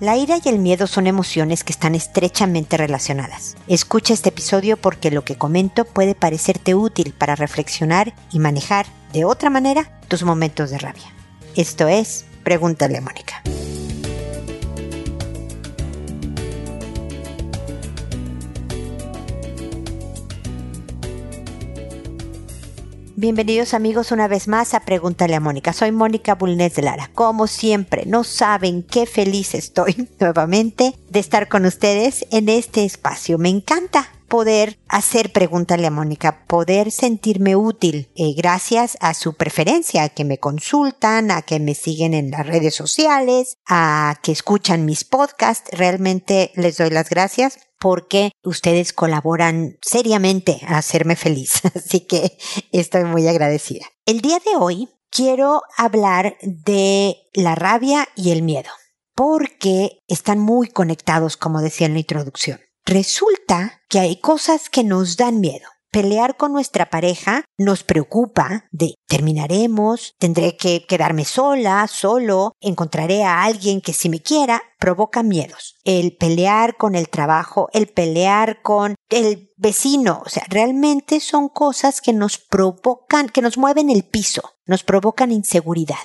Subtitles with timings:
[0.00, 3.54] La ira y el miedo son emociones que están estrechamente relacionadas.
[3.68, 9.26] Escucha este episodio porque lo que comento puede parecerte útil para reflexionar y manejar de
[9.26, 11.12] otra manera tus momentos de rabia.
[11.54, 13.42] Esto es Pregúntale a Mónica.
[23.20, 25.74] Bienvenidos amigos una vez más a Pregúntale a Mónica.
[25.74, 27.10] Soy Mónica Bulnes de Lara.
[27.12, 33.36] Como siempre, no saben qué feliz estoy nuevamente de estar con ustedes en este espacio.
[33.36, 40.04] Me encanta poder hacer Pregúntale a Mónica, poder sentirme útil eh, gracias a su preferencia,
[40.04, 44.86] a que me consultan, a que me siguen en las redes sociales, a que escuchan
[44.86, 45.68] mis podcasts.
[45.72, 51.60] Realmente les doy las gracias porque ustedes colaboran seriamente a hacerme feliz.
[51.74, 52.38] Así que
[52.72, 53.86] estoy muy agradecida.
[54.06, 58.70] El día de hoy quiero hablar de la rabia y el miedo,
[59.16, 62.60] porque están muy conectados, como decía en la introducción.
[62.84, 65.68] Resulta que hay cosas que nos dan miedo.
[65.90, 73.42] Pelear con nuestra pareja nos preocupa de terminaremos, tendré que quedarme sola, solo, encontraré a
[73.42, 75.80] alguien que si me quiera, provoca miedos.
[75.82, 82.00] El pelear con el trabajo, el pelear con el vecino, o sea, realmente son cosas
[82.00, 85.96] que nos provocan, que nos mueven el piso, nos provocan inseguridad.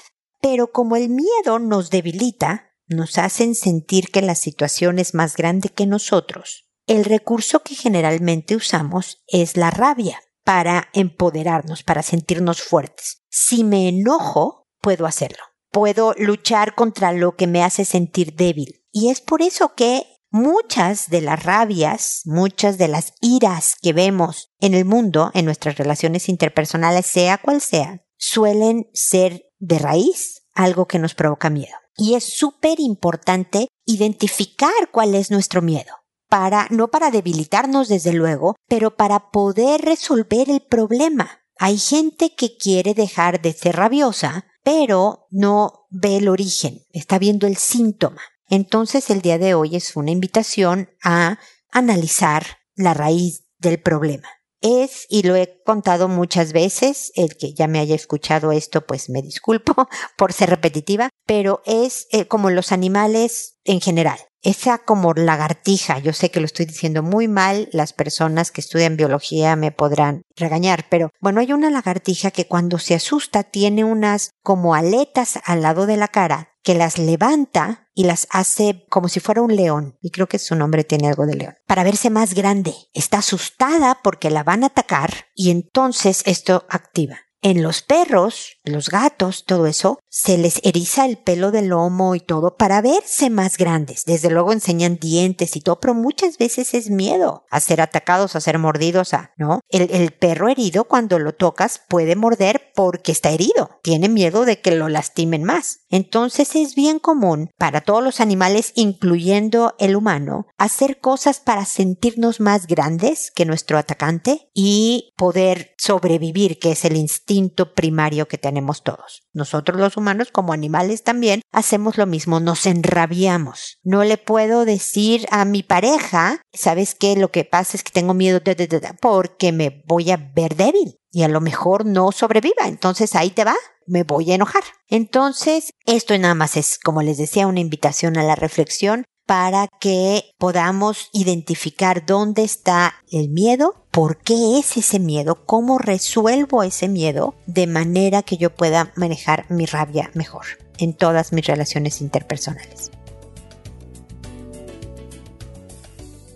[0.41, 5.69] Pero como el miedo nos debilita, nos hacen sentir que la situación es más grande
[5.69, 13.23] que nosotros, el recurso que generalmente usamos es la rabia para empoderarnos, para sentirnos fuertes.
[13.29, 15.43] Si me enojo, puedo hacerlo.
[15.71, 18.83] Puedo luchar contra lo que me hace sentir débil.
[18.91, 24.53] Y es por eso que muchas de las rabias, muchas de las iras que vemos
[24.59, 30.87] en el mundo, en nuestras relaciones interpersonales, sea cual sea, suelen ser de raíz algo
[30.87, 31.75] que nos provoca miedo.
[31.97, 35.93] Y es súper importante identificar cuál es nuestro miedo
[36.29, 41.41] para, no para debilitarnos desde luego, pero para poder resolver el problema.
[41.57, 47.47] Hay gente que quiere dejar de ser rabiosa, pero no ve el origen, está viendo
[47.47, 48.21] el síntoma.
[48.49, 51.39] Entonces el día de hoy es una invitación a
[51.71, 54.27] analizar la raíz del problema.
[54.67, 59.11] Es, y lo he contado muchas veces, el que ya me haya escuchado esto, pues
[59.11, 59.87] me disculpo
[60.17, 66.13] por ser repetitiva, pero es eh, como los animales en general esa como lagartija, yo
[66.13, 70.85] sé que lo estoy diciendo muy mal, las personas que estudian biología me podrán regañar,
[70.87, 75.87] pero bueno, hay una lagartija que cuando se asusta tiene unas como aletas al lado
[75.87, 80.09] de la cara que las levanta y las hace como si fuera un león, y
[80.09, 82.73] creo que su nombre tiene algo de león, para verse más grande.
[82.93, 87.19] Está asustada porque la van a atacar y entonces esto activa.
[87.45, 92.19] En los perros, los gatos, todo eso, se les eriza el pelo del lomo y
[92.19, 94.03] todo para verse más grandes.
[94.03, 98.41] Desde luego enseñan dientes y todo, pero muchas veces es miedo a ser atacados, a
[98.41, 99.59] ser mordidos, a, ¿no?
[99.69, 103.79] El, el perro herido cuando lo tocas puede morder porque está herido.
[103.83, 105.81] Tiene miedo de que lo lastimen más.
[105.91, 112.39] Entonces es bien común para todos los animales, incluyendo el humano, hacer cosas para sentirnos
[112.39, 117.34] más grandes que nuestro atacante y poder sobrevivir, que es el instinto
[117.73, 119.23] primario que tenemos todos.
[119.33, 123.79] Nosotros los humanos como animales también hacemos lo mismo, nos enrabiamos.
[123.83, 127.15] No le puedo decir a mi pareja, ¿sabes qué?
[127.15, 128.55] Lo que pasa es que tengo miedo de,
[129.01, 132.67] porque me voy a ver débil y a lo mejor no sobreviva.
[132.67, 133.55] Entonces ahí te va,
[133.87, 134.63] me voy a enojar.
[134.87, 140.23] Entonces, esto nada más es, como les decía, una invitación a la reflexión para que
[140.37, 147.35] podamos identificar dónde está el miedo, por qué es ese miedo, cómo resuelvo ese miedo
[147.45, 150.45] de manera que yo pueda manejar mi rabia mejor
[150.77, 152.91] en todas mis relaciones interpersonales.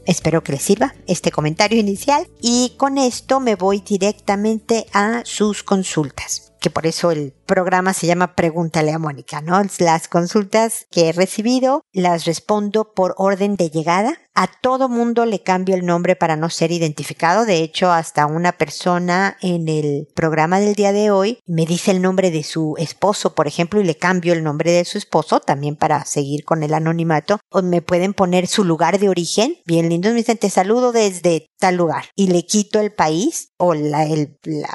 [0.06, 5.62] Espero que les sirva este comentario inicial y con esto me voy directamente a sus
[5.62, 9.60] consultas que por eso el programa se llama Pregúntale a Mónica, ¿no?
[9.80, 14.20] Las consultas que he recibido las respondo por orden de llegada.
[14.36, 17.46] A todo mundo le cambio el nombre para no ser identificado.
[17.46, 22.02] De hecho, hasta una persona en el programa del día de hoy me dice el
[22.02, 25.76] nombre de su esposo, por ejemplo, y le cambio el nombre de su esposo también
[25.76, 27.40] para seguir con el anonimato.
[27.52, 29.58] O me pueden poner su lugar de origen.
[29.66, 32.06] Bien lindo, me dicen, te saludo desde tal lugar.
[32.16, 34.08] Y le quito el país o la,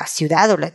[0.07, 0.73] ciudad o la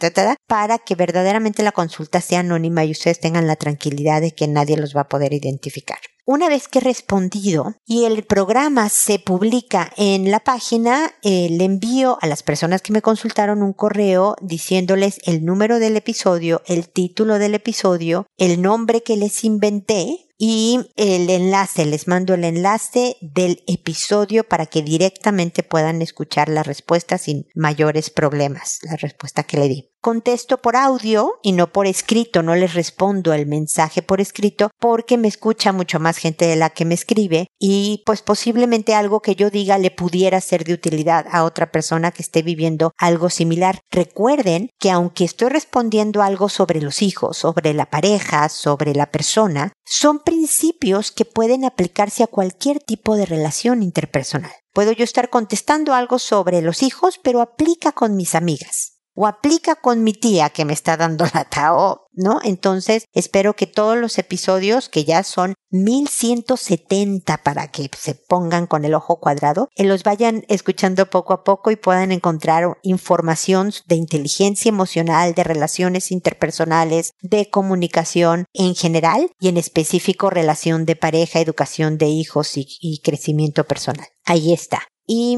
[0.47, 4.77] para que verdaderamente la consulta sea anónima y ustedes tengan la tranquilidad de que nadie
[4.77, 5.99] los va a poder identificar.
[6.31, 11.65] Una vez que he respondido y el programa se publica en la página, eh, le
[11.65, 16.87] envío a las personas que me consultaron un correo diciéndoles el número del episodio, el
[16.87, 23.17] título del episodio, el nombre que les inventé y el enlace, les mando el enlace
[23.21, 29.57] del episodio para que directamente puedan escuchar la respuesta sin mayores problemas, la respuesta que
[29.57, 29.88] le di.
[30.01, 35.17] Contesto por audio y no por escrito, no les respondo el mensaje por escrito porque
[35.17, 39.35] me escucha mucho más gente de la que me escribe y pues posiblemente algo que
[39.35, 43.81] yo diga le pudiera ser de utilidad a otra persona que esté viviendo algo similar.
[43.91, 49.73] Recuerden que aunque estoy respondiendo algo sobre los hijos, sobre la pareja, sobre la persona,
[49.83, 54.53] son principios que pueden aplicarse a cualquier tipo de relación interpersonal.
[54.71, 59.75] Puedo yo estar contestando algo sobre los hijos, pero aplica con mis amigas o aplica
[59.75, 62.39] con mi tía que me está dando la Tao, ¿no?
[62.41, 68.85] Entonces, espero que todos los episodios, que ya son 1170 para que se pongan con
[68.85, 73.95] el ojo cuadrado, eh, los vayan escuchando poco a poco y puedan encontrar información de
[73.95, 81.41] inteligencia emocional, de relaciones interpersonales, de comunicación en general y en específico relación de pareja,
[81.41, 84.07] educación de hijos y, crecimiento personal.
[84.23, 84.83] Ahí está.
[85.05, 85.37] Y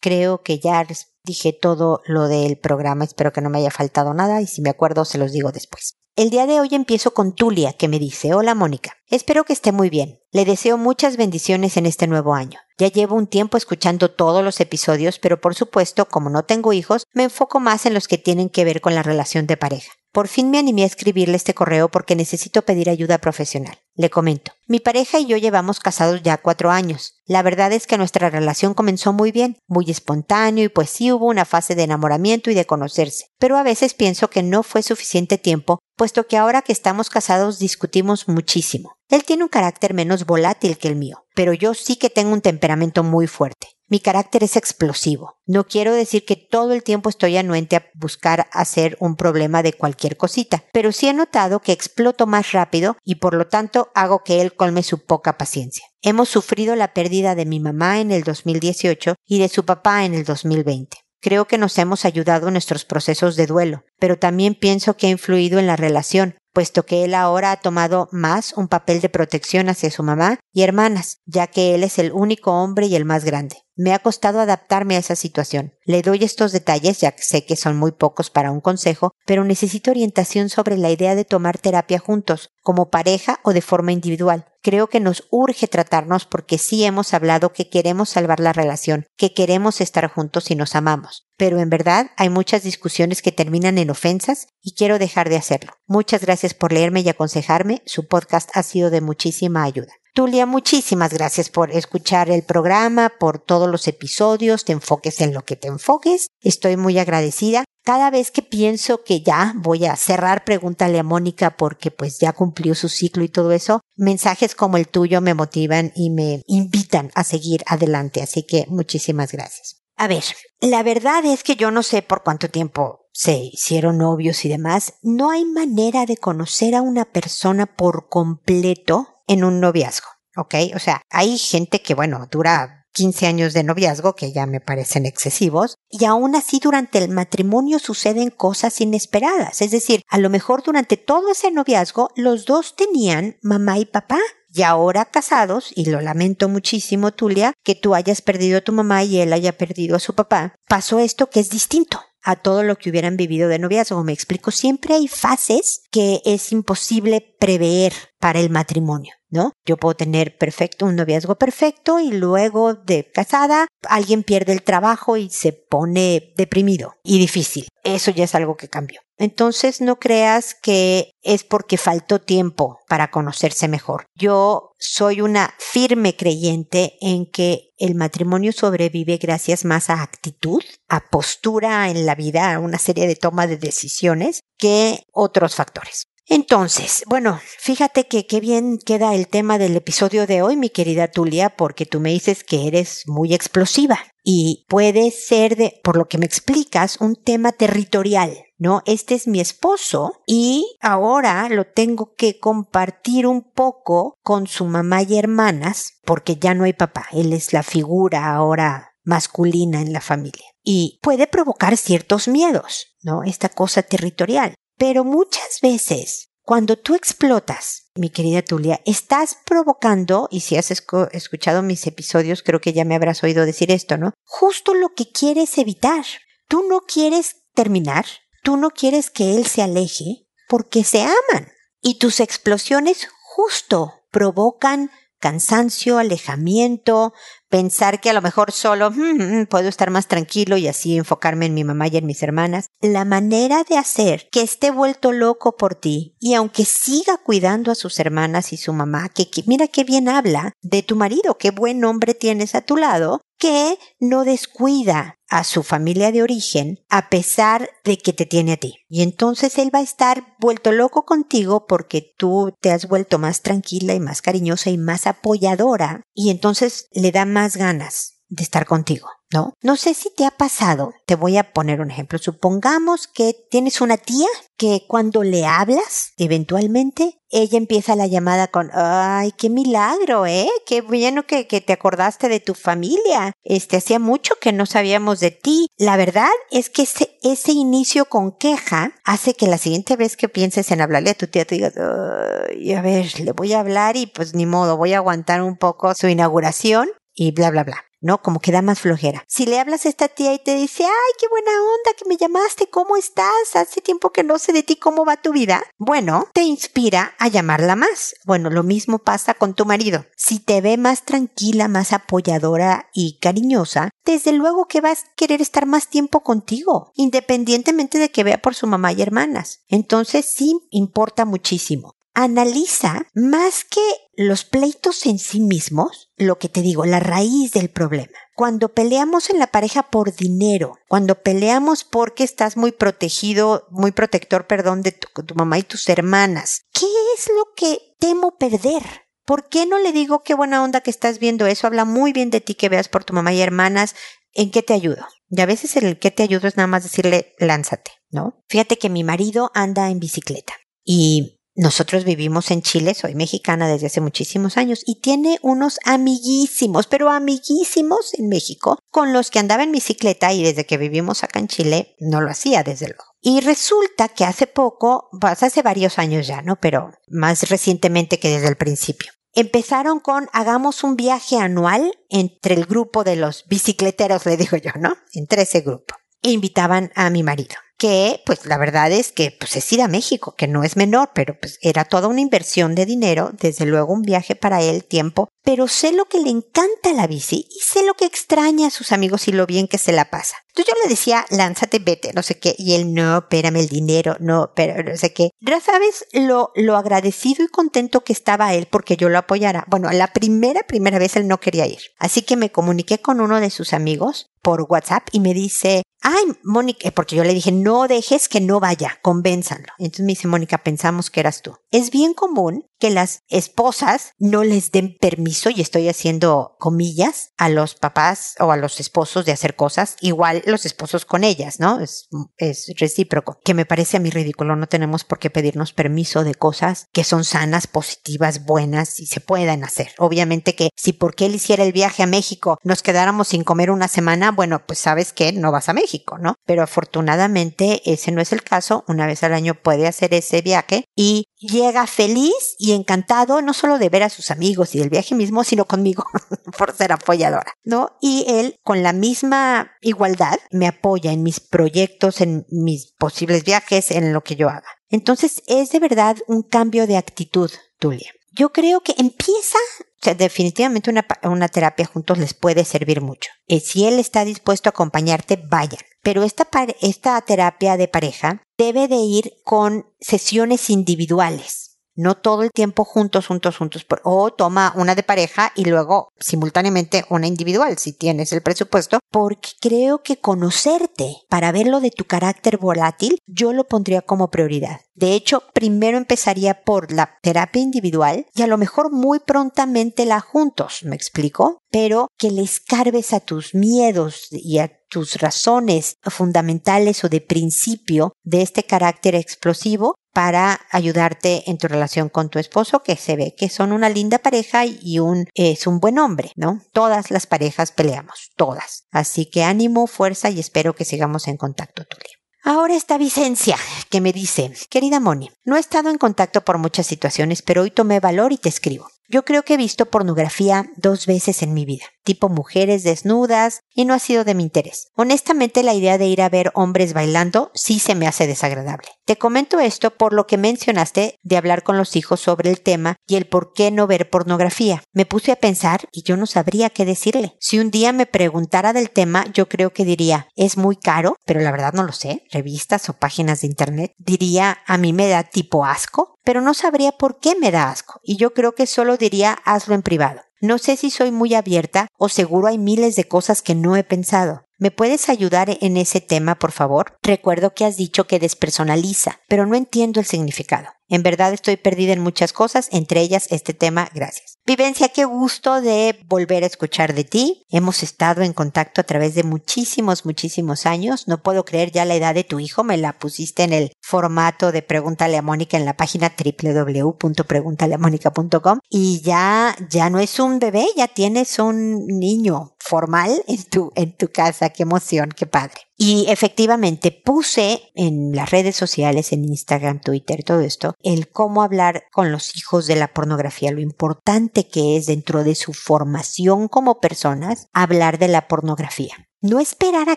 [0.00, 0.84] creo que ya
[1.24, 4.70] dije todo lo del programa, espero que no me haya faltado nada y si me
[4.70, 5.96] acuerdo se los digo después.
[6.14, 9.72] El día de hoy empiezo con Tulia, que me dice, hola Mónica, espero que esté
[9.72, 10.20] muy bien.
[10.30, 12.58] Le deseo muchas bendiciones en este nuevo año.
[12.76, 17.06] Ya llevo un tiempo escuchando todos los episodios, pero por supuesto, como no tengo hijos,
[17.14, 19.92] me enfoco más en los que tienen que ver con la relación de pareja.
[20.12, 23.78] Por fin me animé a escribirle este correo porque necesito pedir ayuda profesional.
[23.94, 24.52] Le comento.
[24.66, 27.14] Mi pareja y yo llevamos casados ya cuatro años.
[27.24, 31.28] La verdad es que nuestra relación comenzó muy bien, muy espontáneo y pues sí hubo
[31.28, 33.28] una fase de enamoramiento y de conocerse.
[33.38, 37.58] Pero a veces pienso que no fue suficiente tiempo, puesto que ahora que estamos casados
[37.58, 38.96] discutimos muchísimo.
[39.08, 42.42] Él tiene un carácter menos volátil que el mío, pero yo sí que tengo un
[42.42, 43.68] temperamento muy fuerte.
[43.92, 45.36] Mi carácter es explosivo.
[45.44, 49.74] No quiero decir que todo el tiempo estoy anuente a buscar hacer un problema de
[49.74, 54.24] cualquier cosita, pero sí he notado que exploto más rápido y por lo tanto hago
[54.24, 55.84] que él colme su poca paciencia.
[56.00, 60.14] Hemos sufrido la pérdida de mi mamá en el 2018 y de su papá en
[60.14, 60.96] el 2020.
[61.22, 65.10] Creo que nos hemos ayudado en nuestros procesos de duelo, pero también pienso que ha
[65.10, 69.68] influido en la relación, puesto que él ahora ha tomado más un papel de protección
[69.68, 73.24] hacia su mamá y hermanas, ya que él es el único hombre y el más
[73.24, 73.58] grande.
[73.76, 75.74] Me ha costado adaptarme a esa situación.
[75.84, 79.44] Le doy estos detalles, ya que sé que son muy pocos para un consejo, pero
[79.44, 84.51] necesito orientación sobre la idea de tomar terapia juntos, como pareja o de forma individual.
[84.62, 89.34] Creo que nos urge tratarnos porque sí hemos hablado que queremos salvar la relación, que
[89.34, 91.26] queremos estar juntos y nos amamos.
[91.36, 95.72] Pero en verdad hay muchas discusiones que terminan en ofensas y quiero dejar de hacerlo.
[95.86, 97.82] Muchas gracias por leerme y aconsejarme.
[97.86, 99.92] Su podcast ha sido de muchísima ayuda.
[100.14, 105.42] Tulia, muchísimas gracias por escuchar el programa, por todos los episodios, te enfoques en lo
[105.46, 106.26] que te enfoques.
[106.42, 107.64] Estoy muy agradecida.
[107.82, 112.34] Cada vez que pienso que ya voy a cerrar, pregúntale a Mónica porque pues ya
[112.34, 117.10] cumplió su ciclo y todo eso, mensajes como el tuyo me motivan y me invitan
[117.14, 118.20] a seguir adelante.
[118.20, 119.82] Así que muchísimas gracias.
[119.96, 120.24] A ver,
[120.60, 124.94] la verdad es que yo no sé por cuánto tiempo se hicieron novios y demás.
[125.00, 130.54] No hay manera de conocer a una persona por completo en un noviazgo, ¿ok?
[130.74, 135.06] O sea, hay gente que, bueno, dura 15 años de noviazgo, que ya me parecen
[135.06, 139.62] excesivos, y aún así durante el matrimonio suceden cosas inesperadas.
[139.62, 144.18] Es decir, a lo mejor durante todo ese noviazgo los dos tenían mamá y papá.
[144.54, 149.02] Y ahora casados, y lo lamento muchísimo, Tulia, que tú hayas perdido a tu mamá
[149.02, 152.76] y él haya perdido a su papá, pasó esto que es distinto a todo lo
[152.76, 154.02] que hubieran vivido de noviazgo.
[154.04, 159.14] Me explico, siempre hay fases que es imposible prever para el matrimonio.
[159.32, 159.52] ¿no?
[159.64, 165.16] Yo puedo tener perfecto, un noviazgo perfecto y luego de casada alguien pierde el trabajo
[165.16, 167.66] y se pone deprimido y difícil.
[167.82, 169.00] Eso ya es algo que cambió.
[169.22, 174.06] Entonces no creas que es porque faltó tiempo para conocerse mejor.
[174.16, 181.08] Yo soy una firme creyente en que el matrimonio sobrevive gracias más a actitud, a
[181.08, 186.08] postura en la vida, a una serie de toma de decisiones que otros factores.
[186.26, 191.08] Entonces, bueno, fíjate que qué bien queda el tema del episodio de hoy, mi querida
[191.08, 196.06] Tulia, porque tú me dices que eres muy explosiva y puede ser de, por lo
[196.08, 198.82] que me explicas, un tema territorial, ¿no?
[198.86, 205.02] Este es mi esposo y ahora lo tengo que compartir un poco con su mamá
[205.02, 210.00] y hermanas porque ya no hay papá, él es la figura ahora masculina en la
[210.00, 213.24] familia y puede provocar ciertos miedos, ¿no?
[213.24, 214.54] Esta cosa territorial.
[214.78, 221.62] Pero muchas veces, cuando tú explotas, mi querida Tulia, estás provocando, y si has escuchado
[221.62, 224.12] mis episodios, creo que ya me habrás oído decir esto, ¿no?
[224.24, 226.04] Justo lo que quieres evitar.
[226.46, 228.06] Tú no quieres terminar,
[228.42, 231.52] tú no quieres que él se aleje, porque se aman.
[231.80, 234.90] Y tus explosiones justo provocan
[235.22, 237.14] cansancio, alejamiento,
[237.48, 241.46] pensar que a lo mejor solo mm, mm, puedo estar más tranquilo y así enfocarme
[241.46, 242.66] en mi mamá y en mis hermanas.
[242.80, 247.76] La manera de hacer que esté vuelto loco por ti y aunque siga cuidando a
[247.76, 251.52] sus hermanas y su mamá, que, que mira qué bien habla de tu marido, qué
[251.52, 257.08] buen hombre tienes a tu lado, que no descuida a su familia de origen a
[257.08, 258.76] pesar de que te tiene a ti.
[258.88, 263.42] Y entonces él va a estar vuelto loco contigo porque tú te has vuelto más
[263.42, 268.64] tranquila y más cariñosa y más apoyadora y entonces le da más ganas de estar
[268.64, 269.08] contigo.
[269.32, 269.54] ¿No?
[269.62, 272.18] No sé si te ha pasado, te voy a poner un ejemplo.
[272.18, 278.70] Supongamos que tienes una tía que cuando le hablas, eventualmente, ella empieza la llamada con,
[278.74, 280.48] ay, qué milagro, ¿eh?
[280.66, 283.32] Qué bueno que, que te acordaste de tu familia.
[283.42, 285.66] Este, hacía mucho que no sabíamos de ti.
[285.78, 290.28] La verdad es que ese, ese inicio con queja hace que la siguiente vez que
[290.28, 293.96] pienses en hablarle a tu tía, te digas, ay, a ver, le voy a hablar
[293.96, 297.84] y pues ni modo, voy a aguantar un poco su inauguración y bla, bla, bla.
[298.02, 298.20] ¿No?
[298.20, 299.24] Como que da más flojera.
[299.28, 302.16] Si le hablas a esta tía y te dice, ay, qué buena onda que me
[302.16, 303.54] llamaste, ¿cómo estás?
[303.54, 305.62] Hace tiempo que no sé de ti, ¿cómo va tu vida?
[305.78, 308.14] Bueno, te inspira a llamarla más.
[308.26, 310.04] Bueno, lo mismo pasa con tu marido.
[310.16, 315.40] Si te ve más tranquila, más apoyadora y cariñosa, desde luego que vas a querer
[315.40, 319.60] estar más tiempo contigo, independientemente de que vea por su mamá y hermanas.
[319.68, 323.80] Entonces sí importa muchísimo analiza más que
[324.14, 328.18] los pleitos en sí mismos, lo que te digo, la raíz del problema.
[328.34, 334.46] Cuando peleamos en la pareja por dinero, cuando peleamos porque estás muy protegido, muy protector,
[334.46, 338.82] perdón, de tu, mamá y tus hermanas, ¿qué es lo que temo perder?
[339.24, 341.66] ¿Por qué no le digo qué buena onda que estás viendo eso?
[341.66, 343.94] Habla muy bien de ti que veas por tu mamá y hermanas.
[344.34, 345.06] ¿En qué te ayudo?
[345.30, 348.42] Y a veces el qué te ayudo es nada más decirle lánzate, ¿no?
[348.48, 350.54] Fíjate que mi marido anda en bicicleta
[350.84, 356.86] y nosotros vivimos en Chile, soy mexicana desde hace muchísimos años y tiene unos amiguísimos,
[356.86, 361.40] pero amiguísimos en México, con los que andaba en bicicleta y desde que vivimos acá
[361.40, 363.04] en Chile no lo hacía, desde luego.
[363.20, 366.56] Y resulta que hace poco, pues hace varios años ya, ¿no?
[366.56, 369.12] Pero más recientemente que desde el principio.
[369.34, 374.72] Empezaron con hagamos un viaje anual entre el grupo de los bicicleteros, le digo yo,
[374.78, 374.96] ¿no?
[375.12, 375.94] Entre ese grupo.
[376.22, 379.88] E invitaban a mi marido que pues la verdad es que pues es ir a
[379.88, 383.92] México, que no es menor, pero pues era toda una inversión de dinero, desde luego
[383.92, 387.84] un viaje para él, tiempo, pero sé lo que le encanta la bici y sé
[387.84, 390.36] lo que extraña a sus amigos y lo bien que se la pasa.
[390.50, 394.16] Entonces yo le decía, lánzate, vete, no sé qué, y él, no, espérame el dinero,
[394.20, 395.30] no, pero no sé qué.
[395.40, 399.64] Ya sabes lo, lo agradecido y contento que estaba él porque yo lo apoyara.
[399.66, 401.80] Bueno, la primera, primera vez él no quería ir.
[401.98, 406.24] Así que me comuniqué con uno de sus amigos por WhatsApp y me dice, ay,
[406.42, 409.72] Mónica, eh, porque yo le dije, no dejes que no vaya, convénzanlo.
[409.78, 411.56] Entonces me dice, Mónica, pensamos que eras tú.
[411.70, 417.48] Es bien común que las esposas no les den permiso, y estoy haciendo comillas, a
[417.48, 421.78] los papás o a los esposos de hacer cosas, igual los esposos con ellas, ¿no?
[421.78, 422.08] Es,
[422.38, 426.34] es recíproco, que me parece a mí ridículo, no tenemos por qué pedirnos permiso de
[426.34, 429.92] cosas que son sanas, positivas, buenas y se puedan hacer.
[429.98, 433.86] Obviamente que si porque él hiciera el viaje a México nos quedáramos sin comer una
[433.86, 436.34] semana, bueno, pues sabes que no vas a México, ¿no?
[436.46, 438.84] Pero afortunadamente ese no es el caso.
[438.88, 443.78] Una vez al año puede hacer ese viaje y llega feliz y encantado no solo
[443.78, 446.04] de ver a sus amigos y del viaje mismo, sino conmigo
[446.58, 447.96] por ser apoyadora, ¿no?
[448.00, 453.90] Y él con la misma igualdad me apoya en mis proyectos, en mis posibles viajes,
[453.90, 454.68] en lo que yo haga.
[454.88, 460.14] Entonces es de verdad un cambio de actitud, Tulia yo creo que empieza, o sea,
[460.14, 463.30] definitivamente una, una terapia juntos les puede servir mucho.
[463.46, 465.80] Y si él está dispuesto a acompañarte, vayan.
[466.02, 466.48] Pero esta,
[466.80, 471.61] esta terapia de pareja debe de ir con sesiones individuales
[471.94, 477.04] no todo el tiempo juntos, juntos, juntos, o toma una de pareja y luego simultáneamente
[477.10, 482.04] una individual si tienes el presupuesto, porque creo que conocerte para ver lo de tu
[482.04, 484.80] carácter volátil, yo lo pondría como prioridad.
[484.94, 490.20] De hecho, primero empezaría por la terapia individual y a lo mejor muy prontamente la
[490.20, 491.58] juntos, ¿me explico?
[491.70, 498.12] Pero que le escarbes a tus miedos y a tus razones fundamentales o de principio
[498.22, 503.34] de este carácter explosivo para ayudarte en tu relación con tu esposo, que se ve
[503.34, 506.60] que son una linda pareja y un, es un buen hombre, ¿no?
[506.74, 508.84] Todas las parejas peleamos, todas.
[508.90, 512.12] Así que ánimo, fuerza y espero que sigamos en contacto, Tulia.
[512.44, 513.56] Ahora está Vicencia,
[513.88, 517.70] que me dice, querida Moni, no he estado en contacto por muchas situaciones, pero hoy
[517.70, 518.88] tomé valor y te escribo.
[519.08, 521.84] Yo creo que he visto pornografía dos veces en mi vida.
[522.02, 524.88] Tipo mujeres desnudas, y no ha sido de mi interés.
[524.94, 528.88] Honestamente, la idea de ir a ver hombres bailando sí se me hace desagradable.
[529.04, 532.96] Te comento esto por lo que mencionaste de hablar con los hijos sobre el tema
[533.06, 534.82] y el por qué no ver pornografía.
[534.92, 537.36] Me puse a pensar y yo no sabría qué decirle.
[537.40, 541.40] Si un día me preguntara del tema, yo creo que diría, es muy caro, pero
[541.40, 543.92] la verdad no lo sé, revistas o páginas de internet.
[543.98, 548.00] Diría, a mí me da tipo asco, pero no sabría por qué me da asco.
[548.02, 550.20] Y yo creo que solo diría, hazlo en privado.
[550.42, 553.84] No sé si soy muy abierta o seguro hay miles de cosas que no he
[553.84, 554.42] pensado.
[554.58, 556.96] ¿Me puedes ayudar en ese tema, por favor?
[557.00, 560.70] Recuerdo que has dicho que despersonaliza, pero no entiendo el significado.
[560.92, 563.88] En verdad estoy perdida en muchas cosas, entre ellas este tema.
[563.94, 564.36] Gracias.
[564.44, 567.46] Vivencia, qué gusto de volver a escuchar de ti.
[567.48, 571.08] Hemos estado en contacto a través de muchísimos, muchísimos años.
[571.08, 572.62] No puedo creer ya la edad de tu hijo.
[572.62, 579.00] Me la pusiste en el formato de Pregúntale a Mónica en la página www.preguntaleamónica.com y
[579.00, 584.08] ya, ya no es un bebé, ya tienes un niño formal en tu, en tu
[584.08, 584.50] casa.
[584.50, 585.62] Qué emoción, qué padre.
[585.84, 591.86] Y efectivamente puse en las redes sociales, en Instagram, Twitter, todo esto, el cómo hablar
[591.90, 596.78] con los hijos de la pornografía, lo importante que es dentro de su formación como
[596.78, 598.94] personas hablar de la pornografía.
[599.20, 599.96] No esperar a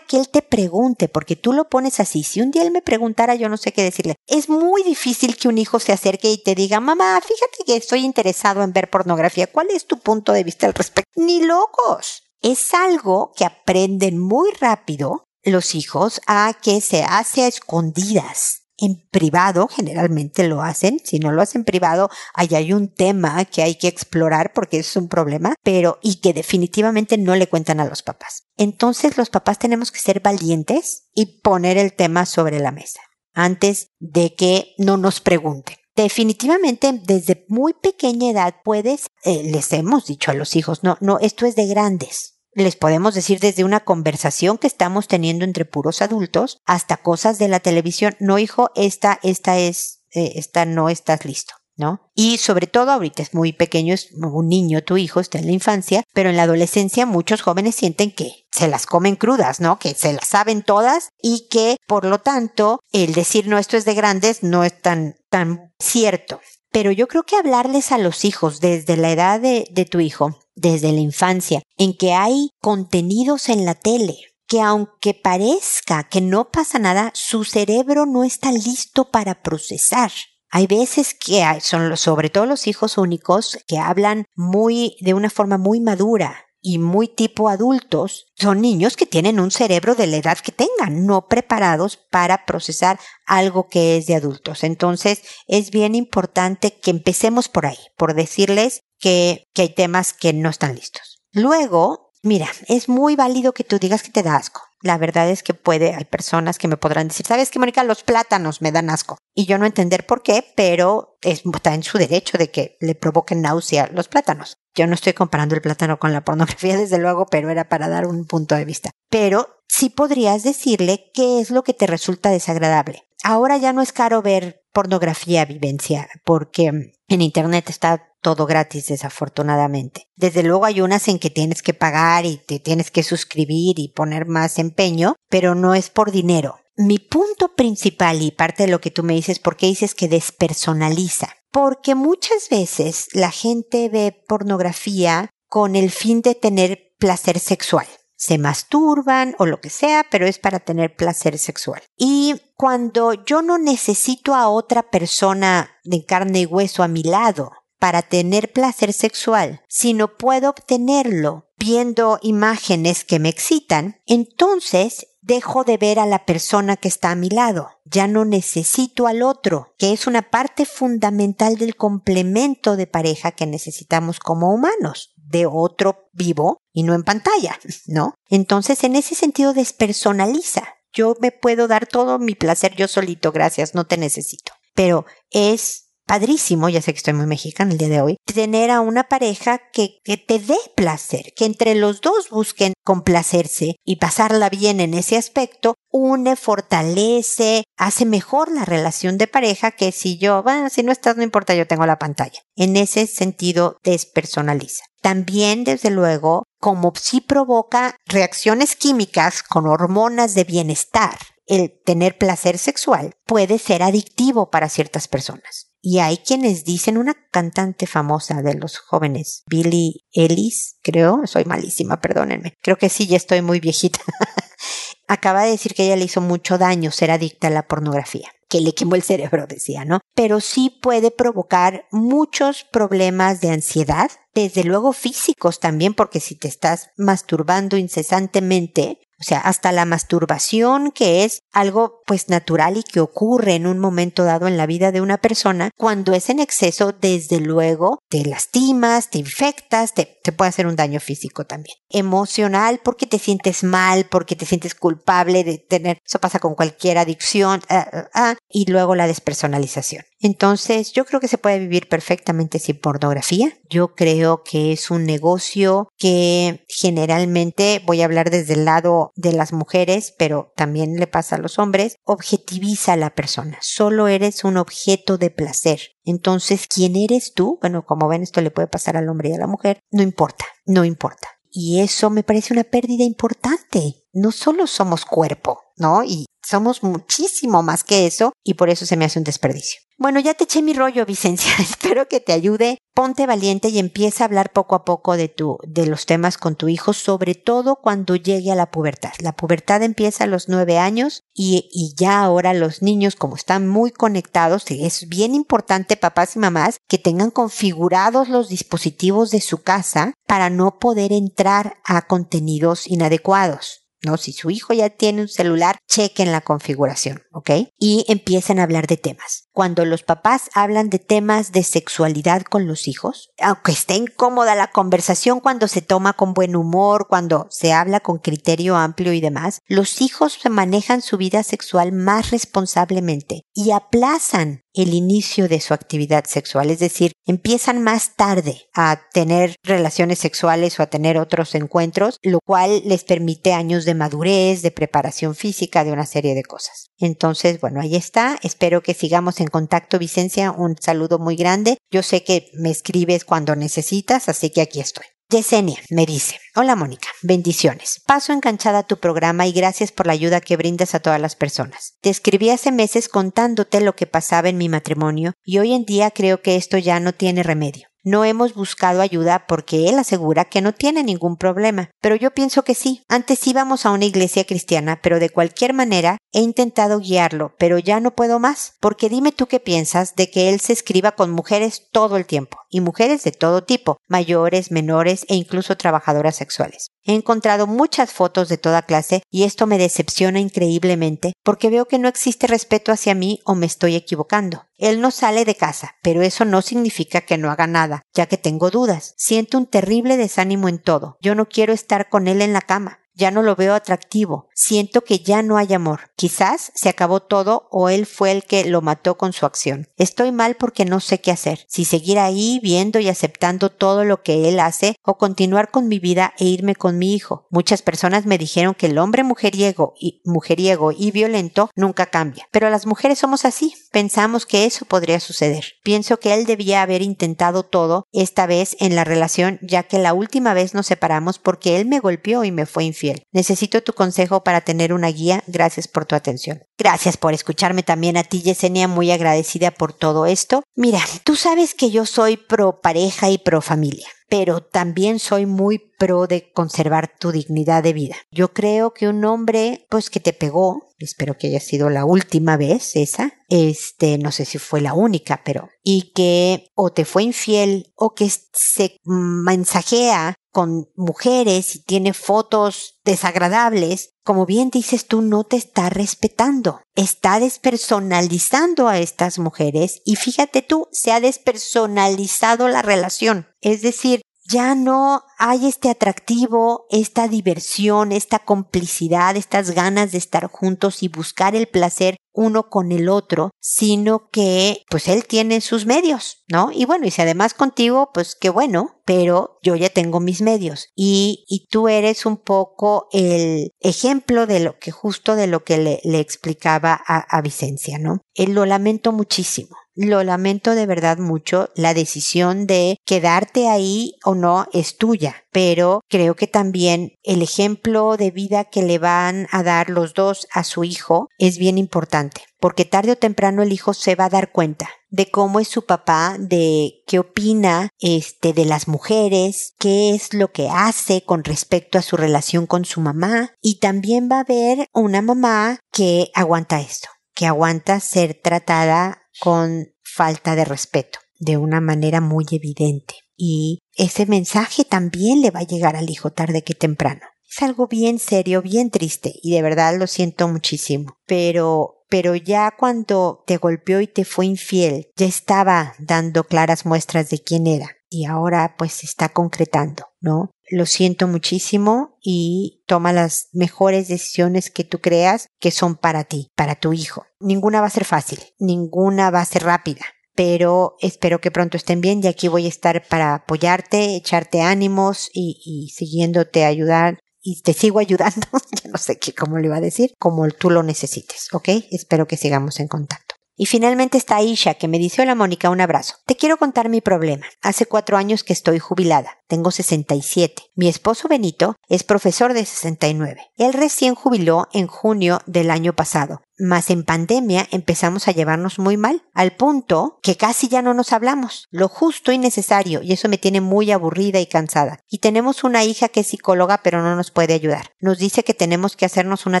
[0.00, 2.24] que él te pregunte, porque tú lo pones así.
[2.24, 4.16] Si un día él me preguntara, yo no sé qué decirle.
[4.26, 8.00] Es muy difícil que un hijo se acerque y te diga, mamá, fíjate que estoy
[8.00, 9.46] interesado en ver pornografía.
[9.46, 11.08] ¿Cuál es tu punto de vista al respecto?
[11.14, 12.24] Ni locos.
[12.42, 18.62] Es algo que aprenden muy rápido los hijos a que se hace a escondidas.
[18.78, 23.62] En privado generalmente lo hacen, si no lo hacen privado, ahí hay un tema que
[23.62, 27.86] hay que explorar porque es un problema, pero y que definitivamente no le cuentan a
[27.86, 28.44] los papás.
[28.58, 33.00] Entonces los papás tenemos que ser valientes y poner el tema sobre la mesa
[33.32, 35.76] antes de que no nos pregunten.
[35.94, 41.18] Definitivamente desde muy pequeña edad puedes, eh, les hemos dicho a los hijos, no, no,
[41.20, 46.02] esto es de grandes les podemos decir desde una conversación que estamos teniendo entre puros
[46.02, 48.16] adultos hasta cosas de la televisión.
[48.18, 51.54] No, hijo, esta, esta es, eh, esta no estás listo.
[51.76, 52.10] ¿no?
[52.14, 55.52] Y sobre todo ahorita es muy pequeño, es un niño, tu hijo está en la
[55.52, 59.78] infancia, pero en la adolescencia muchos jóvenes sienten que se las comen crudas, ¿no?
[59.78, 63.84] Que se las saben todas y que por lo tanto el decir no esto es
[63.84, 66.40] de grandes no es tan, tan cierto.
[66.76, 70.38] Pero yo creo que hablarles a los hijos desde la edad de, de tu hijo
[70.54, 76.50] desde la infancia, en que hay contenidos en la tele que aunque parezca que no
[76.50, 80.12] pasa nada, su cerebro no está listo para procesar.
[80.50, 85.56] Hay veces que son sobre todo los hijos únicos que hablan muy de una forma
[85.56, 90.36] muy madura y muy tipo adultos, son niños que tienen un cerebro de la edad
[90.38, 94.64] que tengan, no preparados para procesar algo que es de adultos.
[94.64, 100.32] Entonces, es bien importante que empecemos por ahí, por decirles que, que hay temas que
[100.32, 101.22] no están listos.
[101.30, 104.62] Luego, mira, es muy válido que tú digas que te da asco.
[104.82, 107.82] La verdad es que puede, hay personas que me podrán decir, ¿sabes qué, Mónica?
[107.82, 109.16] Los plátanos me dan asco.
[109.34, 113.42] Y yo no entender por qué, pero está en su derecho de que le provoquen
[113.42, 114.58] náusea los plátanos.
[114.74, 118.06] Yo no estoy comparando el plátano con la pornografía, desde luego, pero era para dar
[118.06, 118.90] un punto de vista.
[119.10, 123.04] Pero sí podrías decirle qué es lo que te resulta desagradable.
[123.24, 130.08] Ahora ya no es caro ver pornografía vivencia, porque en Internet está todo gratis, desafortunadamente.
[130.16, 133.92] Desde luego hay unas en que tienes que pagar y te tienes que suscribir y
[133.94, 136.56] poner más empeño, pero no es por dinero.
[136.76, 140.08] Mi punto principal y parte de lo que tú me dices, ¿por qué dices que
[140.08, 141.28] despersonaliza?
[141.52, 147.86] Porque muchas veces la gente ve pornografía con el fin de tener placer sexual.
[148.16, 151.80] Se masturban o lo que sea, pero es para tener placer sexual.
[151.96, 157.52] Y cuando yo no necesito a otra persona de carne y hueso a mi lado
[157.78, 165.76] para tener placer sexual, sino puedo obtenerlo viendo imágenes que me excitan, entonces dejo de
[165.76, 167.70] ver a la persona que está a mi lado.
[167.84, 173.46] Ya no necesito al otro, que es una parte fundamental del complemento de pareja que
[173.46, 178.14] necesitamos como humanos, de otro vivo y no en pantalla, ¿no?
[178.28, 180.62] Entonces, en ese sentido, despersonaliza.
[180.92, 184.52] Yo me puedo dar todo mi placer yo solito, gracias, no te necesito.
[184.74, 188.80] Pero es padrísimo, ya sé que estoy muy mexicana el día de hoy, tener a
[188.80, 194.48] una pareja que, que te dé placer, que entre los dos busquen complacerse y pasarla
[194.48, 200.42] bien en ese aspecto, une, fortalece, hace mejor la relación de pareja que si yo,
[200.42, 202.40] bueno, si no estás, no importa, yo tengo la pantalla.
[202.54, 204.84] En ese sentido, despersonaliza.
[205.02, 212.58] También, desde luego, como si provoca reacciones químicas con hormonas de bienestar, el tener placer
[212.58, 218.54] sexual puede ser adictivo para ciertas personas y hay quienes dicen una cantante famosa de
[218.54, 222.54] los jóvenes, Billie Ellis, creo, soy malísima, perdónenme.
[222.60, 224.00] Creo que sí, ya estoy muy viejita.
[225.06, 228.60] Acaba de decir que ella le hizo mucho daño ser adicta a la pornografía que
[228.60, 230.00] le quemó el cerebro, decía, ¿no?
[230.14, 236.48] Pero sí puede provocar muchos problemas de ansiedad, desde luego físicos también, porque si te
[236.48, 243.00] estás masturbando incesantemente, o sea, hasta la masturbación, que es algo pues natural y que
[243.00, 246.92] ocurre en un momento dado en la vida de una persona, cuando es en exceso,
[246.92, 251.76] desde luego te lastimas, te infectas, te, te puede hacer un daño físico también.
[251.88, 256.98] Emocional, porque te sientes mal, porque te sientes culpable de tener, eso pasa con cualquier
[256.98, 260.04] adicción, ah, ah, ah, y luego la despersonalización.
[260.20, 263.52] Entonces, yo creo que se puede vivir perfectamente sin pornografía.
[263.68, 269.32] Yo creo que es un negocio que generalmente, voy a hablar desde el lado de
[269.32, 273.58] las mujeres, pero también le pasa a los hombres, objetiviza a la persona.
[273.60, 275.80] Solo eres un objeto de placer.
[276.04, 277.58] Entonces, ¿quién eres tú?
[277.60, 279.80] Bueno, como ven, esto le puede pasar al hombre y a la mujer.
[279.90, 281.28] No importa, no importa.
[281.50, 284.04] Y eso me parece una pérdida importante.
[284.12, 286.04] No solo somos cuerpo, ¿no?
[286.04, 289.80] Y somos muchísimo más que eso y por eso se me hace un desperdicio.
[289.98, 291.52] Bueno, ya te eché mi rollo, Vicencia.
[291.58, 292.78] Espero que te ayude.
[292.94, 296.54] Ponte valiente y empieza a hablar poco a poco de tu, de los temas con
[296.54, 299.12] tu hijo, sobre todo cuando llegue a la pubertad.
[299.20, 303.68] La pubertad empieza a los nueve años y, y ya ahora los niños, como están
[303.68, 309.62] muy conectados, es bien importante, papás y mamás, que tengan configurados los dispositivos de su
[309.62, 313.86] casa para no poder entrar a contenidos inadecuados.
[314.02, 314.16] ¿no?
[314.16, 317.50] Si su hijo ya tiene un celular, chequen la configuración, ¿ok?
[317.78, 319.45] Y empiecen a hablar de temas.
[319.56, 324.70] Cuando los papás hablan de temas de sexualidad con los hijos, aunque esté incómoda la
[324.70, 329.62] conversación cuando se toma con buen humor, cuando se habla con criterio amplio y demás,
[329.66, 336.26] los hijos manejan su vida sexual más responsablemente y aplazan el inicio de su actividad
[336.26, 342.18] sexual, es decir, empiezan más tarde a tener relaciones sexuales o a tener otros encuentros,
[342.22, 346.90] lo cual les permite años de madurez, de preparación física, de una serie de cosas.
[346.98, 348.38] Entonces, bueno, ahí está.
[348.42, 350.50] Espero que sigamos en contacto, Vicencia.
[350.52, 351.78] Un saludo muy grande.
[351.90, 355.06] Yo sé que me escribes cuando necesitas, así que aquí estoy.
[355.28, 358.00] Yesenia me dice, hola Mónica, bendiciones.
[358.06, 361.34] Paso enganchada a tu programa y gracias por la ayuda que brindas a todas las
[361.34, 361.94] personas.
[362.00, 366.12] Te escribí hace meses contándote lo que pasaba en mi matrimonio y hoy en día
[366.12, 367.88] creo que esto ya no tiene remedio.
[368.06, 372.62] No hemos buscado ayuda porque él asegura que no tiene ningún problema, pero yo pienso
[372.62, 373.02] que sí.
[373.08, 377.98] Antes íbamos a una iglesia cristiana, pero de cualquier manera he intentado guiarlo, pero ya
[377.98, 381.88] no puedo más, porque dime tú qué piensas de que él se escriba con mujeres
[381.90, 386.92] todo el tiempo, y mujeres de todo tipo, mayores, menores e incluso trabajadoras sexuales.
[387.08, 392.00] He encontrado muchas fotos de toda clase y esto me decepciona increíblemente porque veo que
[392.00, 394.64] no existe respeto hacia mí o me estoy equivocando.
[394.76, 398.38] Él no sale de casa, pero eso no significa que no haga nada, ya que
[398.38, 399.14] tengo dudas.
[399.16, 401.16] Siento un terrible desánimo en todo.
[401.20, 405.02] Yo no quiero estar con él en la cama ya no lo veo atractivo, siento
[405.02, 406.10] que ya no hay amor.
[406.16, 409.88] Quizás se acabó todo o él fue el que lo mató con su acción.
[409.96, 414.22] Estoy mal porque no sé qué hacer, si seguir ahí viendo y aceptando todo lo
[414.22, 417.46] que él hace o continuar con mi vida e irme con mi hijo.
[417.50, 422.68] Muchas personas me dijeron que el hombre mujeriego y mujeriego y violento nunca cambia, pero
[422.68, 425.64] las mujeres somos así, pensamos que eso podría suceder.
[425.82, 430.12] Pienso que él debía haber intentado todo esta vez en la relación, ya que la
[430.12, 433.05] última vez nos separamos porque él me golpeó y me fue infiel.
[433.32, 435.42] Necesito tu consejo para tener una guía.
[435.46, 436.62] Gracias por tu atención.
[436.78, 440.62] Gracias por escucharme también a ti, Yesenia, muy agradecida por todo esto.
[440.74, 445.78] Mira, tú sabes que yo soy pro pareja y pro familia pero también soy muy
[445.98, 448.16] pro de conservar tu dignidad de vida.
[448.30, 452.56] Yo creo que un hombre, pues que te pegó, espero que haya sido la última
[452.56, 457.22] vez esa, este, no sé si fue la única, pero, y que o te fue
[457.22, 465.20] infiel o que se mensajea con mujeres y tiene fotos desagradables, como bien dices tú,
[465.20, 466.80] no te está respetando.
[466.94, 473.48] Está despersonalizando a estas mujeres y fíjate tú, se ha despersonalizado la relación.
[473.60, 480.46] Es decir, ya no hay este atractivo, esta diversión, esta complicidad, estas ganas de estar
[480.46, 485.84] juntos y buscar el placer uno con el otro, sino que pues él tiene sus
[485.84, 486.70] medios, ¿no?
[486.72, 490.88] Y bueno, y si además contigo, pues qué bueno, pero yo ya tengo mis medios
[490.94, 495.78] y, y tú eres un poco el ejemplo de lo que justo de lo que
[495.78, 498.20] le, le explicaba a, a Vicencia, ¿no?
[498.34, 501.70] Él lo lamento muchísimo lo lamento de verdad mucho.
[501.74, 508.16] La decisión de quedarte ahí o no es tuya, pero creo que también el ejemplo
[508.16, 512.42] de vida que le van a dar los dos a su hijo es bien importante,
[512.60, 515.84] porque tarde o temprano el hijo se va a dar cuenta de cómo es su
[515.84, 521.98] papá, de qué opina este de las mujeres, qué es lo que hace con respecto
[521.98, 526.80] a su relación con su mamá y también va a ver una mamá que aguanta
[526.80, 533.14] esto, que aguanta ser tratada con falta de respeto de una manera muy evidente.
[533.36, 537.20] Y ese mensaje también le va a llegar al hijo tarde que temprano.
[537.48, 541.18] Es algo bien serio, bien triste y de verdad lo siento muchísimo.
[541.26, 547.30] Pero pero ya cuando te golpeó y te fue infiel, ya estaba dando claras muestras
[547.30, 550.50] de quién era y ahora pues está concretando, ¿no?
[550.70, 556.48] Lo siento muchísimo y toma las mejores decisiones que tú creas que son para ti,
[556.56, 557.24] para tu hijo.
[557.40, 560.02] Ninguna va a ser fácil, ninguna va a ser rápida,
[560.34, 565.30] pero espero que pronto estén bien y aquí voy a estar para apoyarte, echarte ánimos
[565.32, 568.48] y, y siguiéndote ayudar y te sigo ayudando,
[568.82, 571.68] ya no sé qué, cómo le iba a decir, como tú lo necesites, ¿ok?
[571.92, 573.36] Espero que sigamos en contacto.
[573.58, 576.16] Y finalmente está Aisha, que me dice, hola Mónica, un abrazo.
[576.26, 577.46] Te quiero contar mi problema.
[577.62, 579.38] Hace cuatro años que estoy jubilada.
[579.46, 580.64] Tengo 67.
[580.74, 583.42] Mi esposo Benito es profesor de 69.
[583.56, 586.40] Él recién jubiló en junio del año pasado.
[586.58, 591.12] Mas en pandemia empezamos a llevarnos muy mal, al punto que casi ya no nos
[591.12, 595.00] hablamos, lo justo y necesario, y eso me tiene muy aburrida y cansada.
[595.08, 597.90] Y tenemos una hija que es psicóloga pero no nos puede ayudar.
[598.00, 599.60] Nos dice que tenemos que hacernos una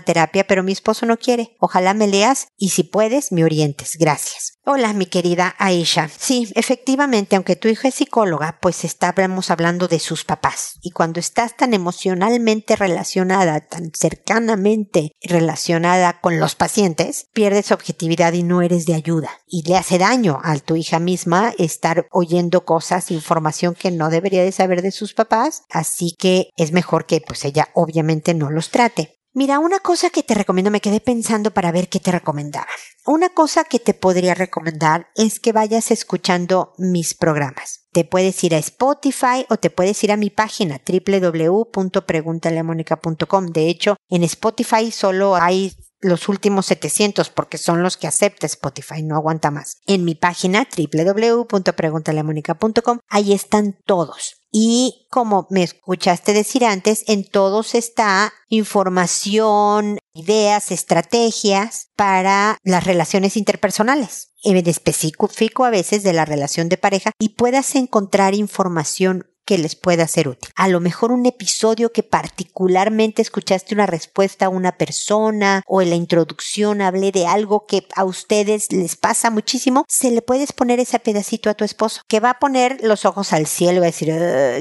[0.00, 1.54] terapia, pero mi esposo no quiere.
[1.60, 3.96] Ojalá me leas y si puedes me orientes.
[3.98, 4.55] Gracias.
[4.68, 6.08] Hola, mi querida Aisha.
[6.18, 10.80] Sí, efectivamente, aunque tu hija es psicóloga, pues estábamos hablando de sus papás.
[10.82, 18.42] Y cuando estás tan emocionalmente relacionada, tan cercanamente relacionada con los pacientes, pierdes objetividad y
[18.42, 19.30] no eres de ayuda.
[19.46, 24.42] Y le hace daño a tu hija misma estar oyendo cosas, información que no debería
[24.42, 25.62] de saber de sus papás.
[25.70, 29.15] Así que es mejor que pues ella obviamente no los trate.
[29.38, 32.68] Mira, una cosa que te recomiendo, me quedé pensando para ver qué te recomendaba.
[33.04, 37.86] Una cosa que te podría recomendar es que vayas escuchando mis programas.
[37.92, 43.46] Te puedes ir a Spotify o te puedes ir a mi página www.preguntaleamónica.com.
[43.48, 49.02] De hecho, en Spotify solo hay los últimos 700 porque son los que acepta Spotify,
[49.02, 49.82] no aguanta más.
[49.86, 54.45] En mi página www.preguntaleamónica.com, ahí están todos.
[54.58, 63.36] Y como me escuchaste decir antes, en todos está información, ideas, estrategias para las relaciones
[63.36, 69.56] interpersonales, en específico a veces de la relación de pareja, y puedas encontrar información que
[69.56, 70.50] les pueda ser útil.
[70.56, 75.90] A lo mejor un episodio que particularmente escuchaste una respuesta a una persona o en
[75.90, 80.80] la introducción hablé de algo que a ustedes les pasa muchísimo, se le puedes poner
[80.80, 83.86] ese pedacito a tu esposo, que va a poner los ojos al cielo y va
[83.86, 84.08] a decir,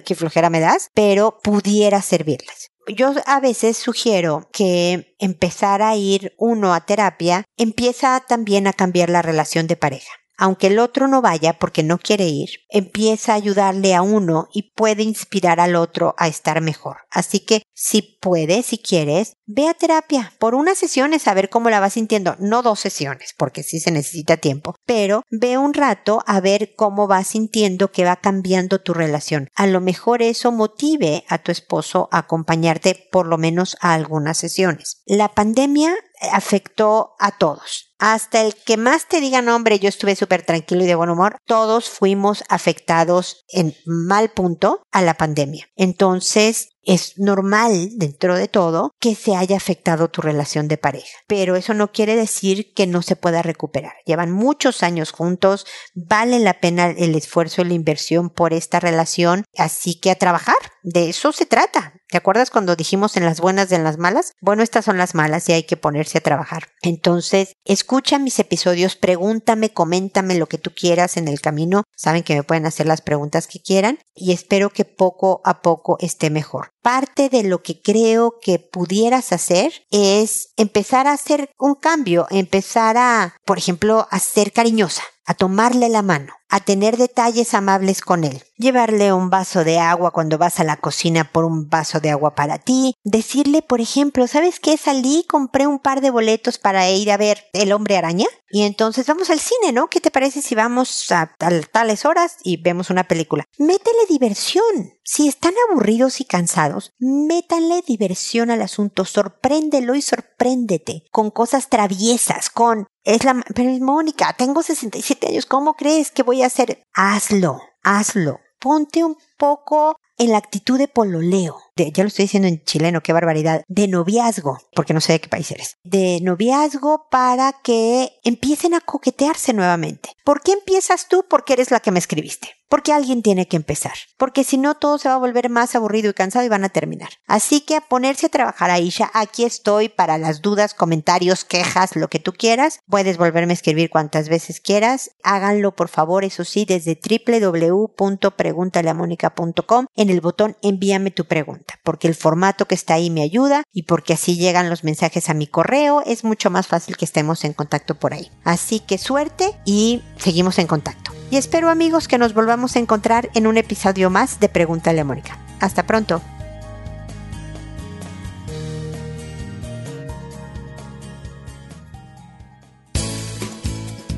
[0.03, 2.69] qué flojera me das, pero pudiera servirles.
[2.87, 9.09] Yo a veces sugiero que empezar a ir uno a terapia empieza también a cambiar
[9.09, 13.35] la relación de pareja aunque el otro no vaya porque no quiere ir, empieza a
[13.35, 16.97] ayudarle a uno y puede inspirar al otro a estar mejor.
[17.11, 21.69] Así que si puedes, si quieres, ve a terapia por unas sesiones a ver cómo
[21.69, 22.35] la vas sintiendo.
[22.39, 27.07] No dos sesiones, porque sí se necesita tiempo, pero ve un rato a ver cómo
[27.07, 29.49] vas sintiendo que va cambiando tu relación.
[29.55, 34.37] A lo mejor eso motive a tu esposo a acompañarte por lo menos a algunas
[34.37, 35.01] sesiones.
[35.05, 35.95] La pandemia
[36.31, 37.94] afectó a todos.
[37.99, 41.37] Hasta el que más te diga, nombre, yo estuve súper tranquilo y de buen humor,
[41.45, 45.67] todos fuimos afectados en mal punto a la pandemia.
[45.75, 51.55] Entonces, es normal dentro de todo que se haya afectado tu relación de pareja, pero
[51.55, 53.93] eso no quiere decir que no se pueda recuperar.
[54.05, 59.45] Llevan muchos años juntos, vale la pena el esfuerzo y la inversión por esta relación,
[59.57, 61.93] así que a trabajar, de eso se trata.
[62.07, 64.33] ¿Te acuerdas cuando dijimos en las buenas y en las malas?
[64.39, 66.67] Bueno, estas son las malas y hay que ponerse a trabajar.
[66.81, 71.83] Entonces, escucha mis episodios, pregúntame, coméntame lo que tú quieras en el camino.
[71.95, 75.97] Saben que me pueden hacer las preguntas que quieran y espero que poco a poco
[75.99, 81.73] esté mejor parte de lo que creo que pudieras hacer es empezar a hacer un
[81.73, 87.53] cambio, empezar a, por ejemplo, a ser cariñosa, a tomarle la mano, a tener detalles
[87.53, 91.67] amables con él, llevarle un vaso de agua cuando vas a la cocina por un
[91.69, 94.77] vaso de agua para ti, decirle, por ejemplo, ¿sabes qué?
[94.77, 99.05] Salí, compré un par de boletos para ir a ver El hombre araña y entonces
[99.07, 99.87] vamos al cine, ¿no?
[99.87, 101.35] ¿Qué te parece si vamos a
[101.71, 103.43] tales horas y vemos una película?
[103.57, 104.63] Métele diversión.
[105.03, 112.49] Si están aburridos y cansados, métanle diversión al asunto, sorpréndelo y sorpréndete con cosas traviesas,
[112.49, 116.83] con es la pero es Mónica, tengo 67 años, ¿cómo crees que voy a hacer?
[116.93, 118.39] Hazlo, hazlo.
[118.59, 121.61] Ponte un poco en la actitud de pololeo.
[121.77, 125.27] Ya lo estoy diciendo en chileno, qué barbaridad, de noviazgo, porque no sé de qué
[125.27, 130.11] país eres, de noviazgo para que empiecen a coquetearse nuevamente.
[130.23, 131.25] ¿Por qué empiezas tú?
[131.29, 132.55] Porque eres la que me escribiste.
[132.67, 133.93] Porque alguien tiene que empezar.
[134.17, 136.69] Porque si no, todo se va a volver más aburrido y cansado y van a
[136.69, 137.09] terminar.
[137.27, 139.11] Así que a ponerse a trabajar, Aisha.
[139.13, 142.79] Aquí estoy para las dudas, comentarios, quejas, lo que tú quieras.
[142.89, 145.11] Puedes volverme a escribir cuantas veces quieras.
[145.23, 151.64] Háganlo, por favor, eso sí, desde www.preguntaleamónica.com en el botón envíame tu pregunta.
[151.83, 155.33] Porque el formato que está ahí me ayuda y porque así llegan los mensajes a
[155.33, 156.01] mi correo.
[156.05, 158.31] Es mucho más fácil que estemos en contacto por ahí.
[158.43, 161.11] Así que suerte y seguimos en contacto.
[161.31, 165.05] Y espero amigos que nos volvamos a encontrar en un episodio más de Pregúntale a
[165.05, 165.37] Mónica.
[165.59, 166.21] Hasta pronto.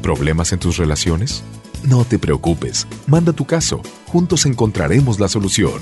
[0.01, 1.43] ¿Problemas en tus relaciones?
[1.83, 5.81] No te preocupes, manda tu caso, juntos encontraremos la solución.